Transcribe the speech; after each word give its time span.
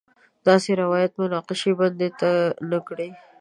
داسې 0.47 0.69
روایت 0.81 1.11
مناقشې 1.21 1.71
بنده 1.79 2.07
نه 2.69 2.79
کړي. 2.87 3.09